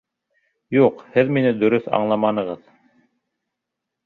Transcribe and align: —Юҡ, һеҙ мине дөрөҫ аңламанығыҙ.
—Юҡ, 0.77 1.03
һеҙ 1.17 1.29
мине 1.35 1.51
дөрөҫ 1.59 1.91
аңламанығыҙ. 1.99 2.65